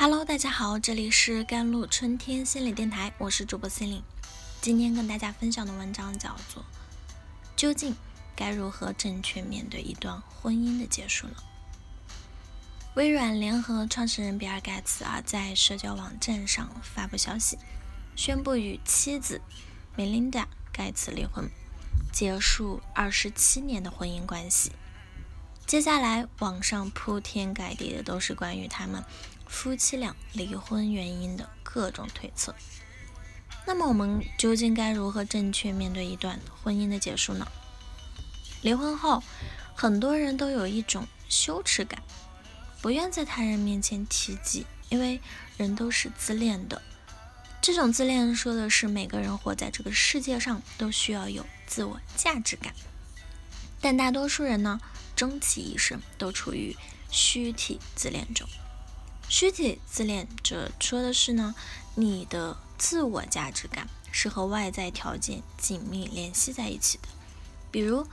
[0.00, 4.00] Hello，大家好，这里是甘露春天心理电台，我是主播心灵。
[4.60, 6.62] 今天跟大家分享的文章叫做
[7.56, 7.96] 《究竟
[8.36, 11.34] 该如何正确面对一段婚姻的结束呢》。
[12.94, 17.58] 微软联合创始人比尔盖茨啊，在社交网站上发布消息，
[18.14, 19.40] 宣布与妻子
[19.96, 21.50] 梅琳达盖茨离婚，
[22.12, 24.70] 结束二十七年的婚姻关系。
[25.66, 29.02] 接下来，网上铺天盖地的都是关于他们
[29.48, 32.54] 夫妻俩离婚原因的各种推测。
[33.66, 37.46] 那么，我们究竟该如何正确面对一段婚姻的结束呢？
[38.62, 39.22] 离婚后，
[39.74, 42.02] 很多人都有一种羞耻感，
[42.80, 45.20] 不愿在他人面前提及，因为
[45.56, 46.80] 人都是自恋的。
[47.60, 52.72] 这种自恋说的是每个人活在这个世界上都需要有自我价值感，
[53.80, 54.80] 但大多数人呢？
[55.16, 56.76] 终其一生都处于
[57.10, 58.48] 虚体自恋中。
[59.28, 61.54] 虚体自恋者说的是呢，
[61.94, 67.08] 你的自我价值感是和外在条件紧密联系在一起的，
[67.70, 68.06] 比如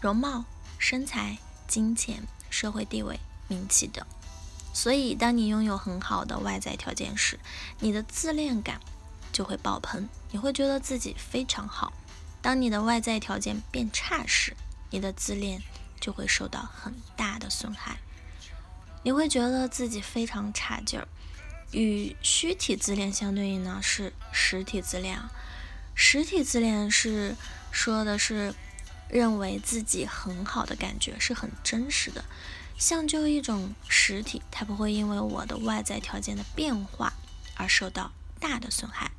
[0.00, 0.44] 容貌、
[0.78, 3.18] 身材、金钱、社会地位、
[3.48, 4.06] 名气等。
[4.72, 7.38] 所以，当你拥有很好的外在条件时，
[7.80, 8.80] 你的自恋感
[9.32, 11.92] 就会爆棚，你会觉得自己非常好。
[12.40, 14.56] 当你的外在条件变差时，
[14.90, 15.60] 你的自恋。
[16.00, 17.98] 就会受到很大的损害，
[19.02, 21.08] 你会觉得自己非常差劲儿。
[21.72, 25.20] 与虚体自恋相对应呢是实体自恋，
[25.94, 27.36] 实体自恋是
[27.70, 28.54] 说的是
[29.08, 32.24] 认为自己很好的感觉是很真实的，
[32.76, 37.12] 像就一种实体，它不会因为我的外在条件的变化
[37.54, 39.12] 而受到大的损害。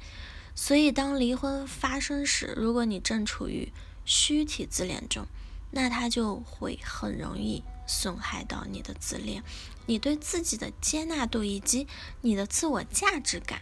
[0.53, 3.71] 所以当离婚发生时，如果你正处于
[4.03, 5.25] 虚体自恋中，
[5.71, 9.43] 那它就会很容易损害到你的自恋，
[9.85, 11.87] 你对自己的接纳度以及
[12.21, 13.61] 你的自我价值感。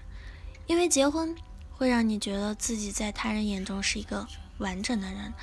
[0.68, 1.36] 因为结婚
[1.72, 4.28] 会让你觉得自己在他人眼中是一个
[4.60, 5.34] 完整的人，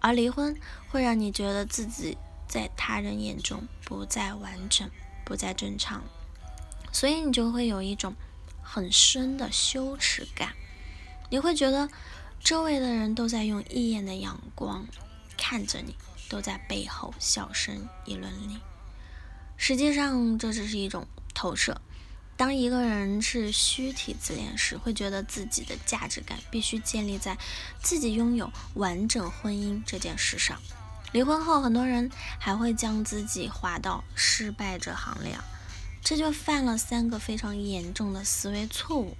[0.00, 0.56] 而离婚
[0.88, 2.16] 会让你觉得自己
[2.46, 4.88] 在他人眼中不再完整、
[5.24, 6.04] 不再正常，
[6.92, 8.14] 所以你就会有一种
[8.62, 10.54] 很深的羞耻感。
[11.30, 11.88] 你会觉得
[12.38, 14.86] 周围的人都在用异样的眼光
[15.36, 15.96] 看着你。
[16.28, 18.60] 都在背后小声议论你。
[19.56, 21.80] 实际上，这只是一种投射。
[22.36, 27.38] 当一个人是虚体自恋时，会觉得自己的价值感必须建立在
[27.82, 30.60] 自己拥有完整婚姻这件事上。
[31.12, 35.38] 离婚后，很多人还会将自己划到失败者行列，
[36.02, 39.16] 这就犯了三个非常严重的思维错误。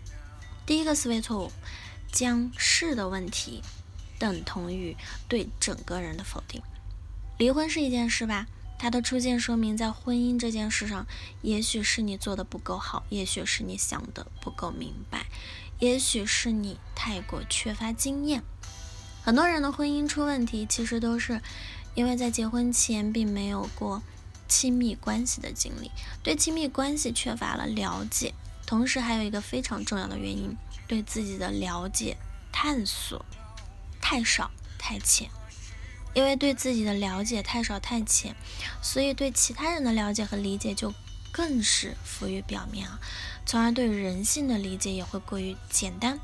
[0.67, 1.51] 第一个思维错误，
[2.13, 3.63] 将是的问题
[4.19, 4.95] 等同于
[5.27, 6.61] 对整个人的否定。
[7.39, 8.47] 离婚是一件事吧，
[8.79, 11.07] 它的出现说明在婚姻这件事上，
[11.43, 15.27] 也许是你做的不够好，也许是你想的不够明白，
[15.79, 18.43] 也许是你太过缺乏经验。
[19.23, 21.43] 很多人的婚姻出问题，其实都是
[21.95, 24.03] 因为在结婚前并没有过
[24.49, 25.91] 亲密关系的经历，
[26.23, 28.33] 对亲密关系缺乏了了解，
[28.65, 32.17] 同时还有一个非常重要的原因，对自己的了解
[32.53, 33.23] 探索
[34.01, 35.29] 太少太浅。
[36.17, 38.35] 因为对自己的了解太少太浅，
[38.81, 40.95] 所以对其他人的了解和理解就
[41.31, 42.99] 更是浮于表面啊，
[43.45, 46.19] 从而对人性的理解也会过于简单。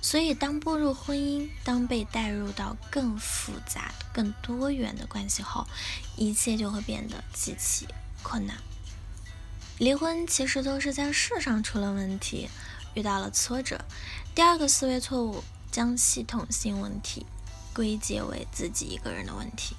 [0.00, 5.66] 所以当步入婚姻，当被带入到更复杂、更多元的关系后，
[6.16, 7.88] 一切就会变得极其
[8.22, 8.56] 困难。
[9.78, 12.48] 离婚其实都是在事上出了问题，
[12.94, 13.84] 遇到了挫折。
[14.32, 15.42] 第二个思维错误，
[15.72, 17.26] 将系统性问题。
[17.74, 19.74] 归结为自己一个人的问题，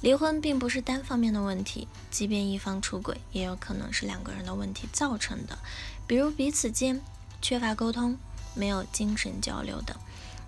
[0.00, 5.58] 离婚并不是单方面的问题，即便一方出轨，也有可能是两个人的问题造成的，
[6.06, 7.00] 比如彼此间
[7.40, 8.18] 缺乏沟通、
[8.54, 9.96] 没有精神交流等。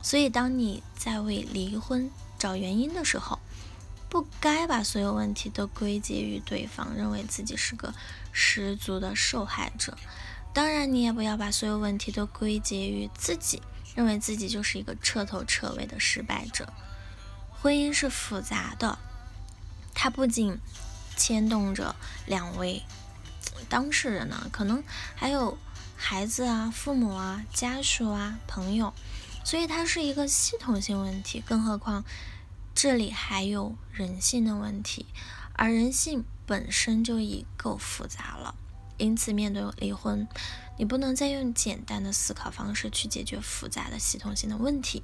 [0.02, 3.38] 所以，当你在为离婚找原因的时候，
[4.10, 7.94] 不该把所有问题都归结于对方，认为自己是个
[8.32, 9.96] 十足的受害者。
[10.52, 13.62] 当然，你也不要把所有问题都归结于自己。
[13.94, 16.72] 认为自己就是一个彻头彻尾的失败者。
[17.60, 18.98] 婚姻是复杂的，
[19.94, 20.58] 它不仅
[21.16, 21.96] 牵动着
[22.26, 22.82] 两位
[23.68, 25.56] 当事人呢，可能还有
[25.96, 28.92] 孩子啊、父母啊、家属啊、朋友，
[29.44, 31.40] 所以它是一个系统性问题。
[31.40, 32.04] 更何况
[32.74, 35.06] 这里还有人性的问题，
[35.54, 38.54] 而人性本身就已够复杂了。
[38.98, 40.28] 因此，面对离婚，
[40.76, 45.02] 你不能再用简单的思考方式去解决复杂的系统性的问题，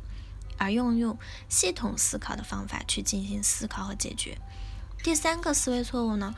[0.58, 1.19] 而用用
[1.49, 4.38] 系统思考的方法去进行思考和解决。
[5.02, 6.34] 第三个思维错误呢，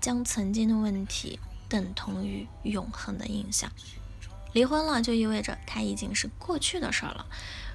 [0.00, 3.72] 将曾经的问题等同于永恒的印象。
[4.52, 7.26] 离婚了就意味着它已经是过去的事儿了，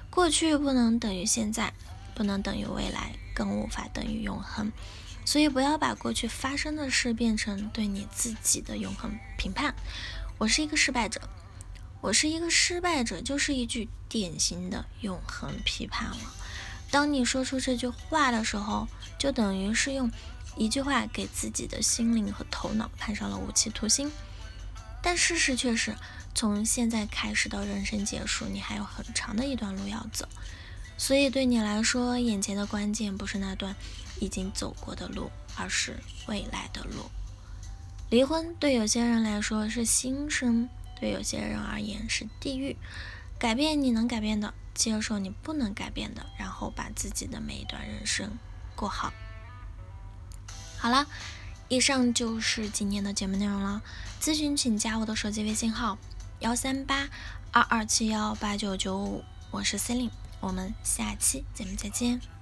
[0.08, 1.74] 过去不能等于现在，
[2.14, 4.72] 不能等于未来，更无法等于永恒。
[5.26, 9.74] 所以不要把过去发生的事变成对你自己的永恒评判。
[10.40, 11.20] 我是一个失败者，
[12.00, 16.16] 我是一个失败者，就是一句典型的永恒批判了。
[16.90, 18.88] 当你说出这句话的时候，
[19.18, 20.10] 就等于是用
[20.56, 24.10] 一句话给自己的心灵和头脑判上了无期徒刑。
[25.02, 25.94] 但事实却是，
[26.34, 30.26] 从现在开始到人生结束，你还有很长的一段路要走。
[30.96, 33.76] 所以对你来说，眼前的关键不是那段
[34.18, 35.98] 已经走过的路，而是
[36.28, 37.10] 未来的路。
[38.10, 40.68] 离婚对有些人来说是新生，
[41.00, 42.76] 对有些人而言是地狱。
[43.38, 44.52] 改变你能改变的。
[44.72, 48.38] 接受你不能改变的，然后把自己的每一段人生
[48.74, 49.12] 过好。
[50.78, 51.06] 好了，
[51.68, 53.82] 以上就是今天的节目内容了。
[54.22, 55.98] 咨询请加我的手机微信号：
[56.38, 57.10] 幺三八
[57.52, 62.39] 二二七幺八九九五，我是 c e l i n e 我们下期节目再见。